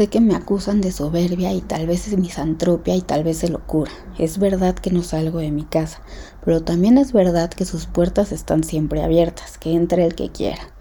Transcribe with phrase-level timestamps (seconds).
[0.00, 3.50] Sé que me acusan de soberbia y tal vez es misantropia y tal vez de
[3.50, 3.92] locura.
[4.16, 6.00] Es verdad que no salgo de mi casa,
[6.42, 10.72] pero también es verdad que sus puertas están siempre abiertas, que entre el que quiera.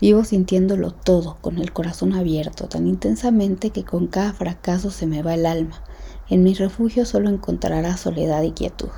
[0.00, 5.24] Vivo sintiéndolo todo, con el corazón abierto, tan intensamente que con cada fracaso se me
[5.24, 5.82] va el alma.
[6.28, 8.90] En mi refugio solo encontrará soledad y quietud.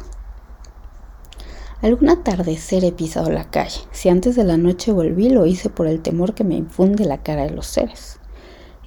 [1.80, 3.80] Algún atardecer he pisado la calle.
[3.92, 7.22] Si antes de la noche volví, lo hice por el temor que me infunde la
[7.22, 8.19] cara de los seres.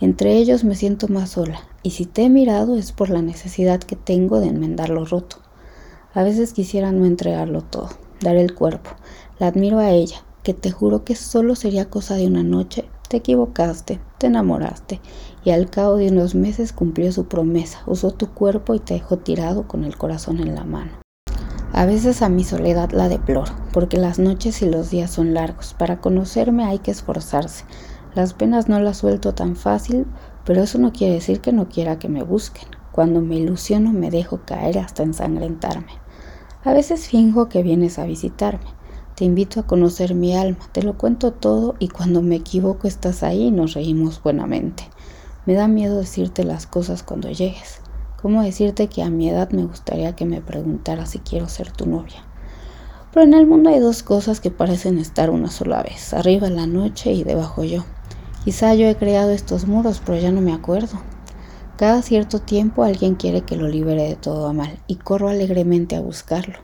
[0.03, 3.79] Entre ellos me siento más sola, y si te he mirado es por la necesidad
[3.79, 5.37] que tengo de enmendar lo roto.
[6.13, 7.87] A veces quisiera no entregarlo todo,
[8.19, 8.89] dar el cuerpo.
[9.39, 12.83] La admiro a ella, que te juro que solo sería cosa de una noche.
[13.07, 14.99] Te equivocaste, te enamoraste,
[15.45, 19.19] y al cabo de unos meses cumplió su promesa, usó tu cuerpo y te dejó
[19.19, 20.91] tirado con el corazón en la mano.
[21.71, 25.73] A veces a mi soledad la deploro, porque las noches y los días son largos.
[25.73, 27.63] Para conocerme hay que esforzarse,
[28.15, 30.05] las penas no las suelto tan fácil,
[30.45, 32.67] pero eso no quiere decir que no quiera que me busquen.
[32.91, 35.93] Cuando me ilusiono me dejo caer hasta ensangrentarme.
[36.63, 38.67] A veces finjo que vienes a visitarme.
[39.15, 43.23] Te invito a conocer mi alma, te lo cuento todo y cuando me equivoco estás
[43.23, 44.83] ahí y nos reímos buenamente.
[45.45, 47.81] Me da miedo decirte las cosas cuando llegues.
[48.21, 51.85] ¿Cómo decirte que a mi edad me gustaría que me preguntara si quiero ser tu
[51.85, 52.23] novia?
[53.11, 56.65] Pero en el mundo hay dos cosas que parecen estar una sola vez, arriba la
[56.65, 57.83] noche y debajo yo.
[58.43, 60.99] Quizá yo he creado estos muros, pero ya no me acuerdo.
[61.77, 66.01] Cada cierto tiempo alguien quiere que lo libere de todo mal y corro alegremente a
[66.01, 66.59] buscarlo.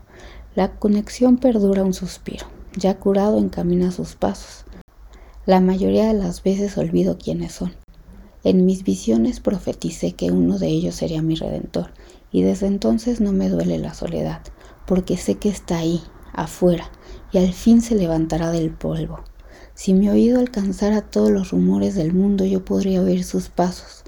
[0.56, 2.46] La conexión perdura un suspiro.
[2.76, 4.66] Ya curado encamina sus pasos.
[5.46, 7.74] La mayoría de las veces olvido quiénes son.
[8.44, 11.92] En mis visiones profeticé que uno de ellos sería mi redentor
[12.32, 14.42] y desde entonces no me duele la soledad,
[14.86, 16.02] porque sé que está ahí,
[16.34, 16.90] afuera,
[17.32, 19.22] y al fin se levantará del polvo.
[19.80, 24.04] Si mi oído alcanzara todos los rumores del mundo, yo podría oír sus pasos.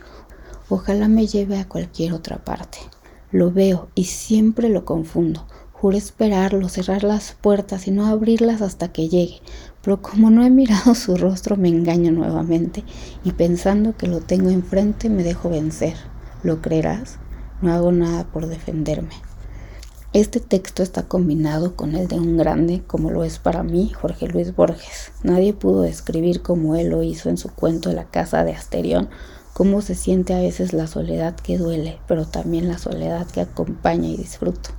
[0.67, 2.79] Ojalá me lleve a cualquier otra parte.
[3.31, 5.47] Lo veo y siempre lo confundo.
[5.71, 9.39] Juro esperarlo, cerrar las puertas y no abrirlas hasta que llegue.
[9.81, 12.83] Pero como no he mirado su rostro, me engaño nuevamente
[13.23, 15.95] y pensando que lo tengo enfrente me dejo vencer.
[16.43, 17.17] ¿Lo creerás?
[17.61, 19.30] No hago nada por defenderme.
[20.13, 24.27] Este texto está combinado con el de un grande, como lo es para mí Jorge
[24.27, 25.13] Luis Borges.
[25.23, 29.07] Nadie pudo describir como él lo hizo en su cuento La casa de Asterión,
[29.53, 34.09] cómo se siente a veces la soledad que duele, pero también la soledad que acompaña
[34.09, 34.71] y disfruto.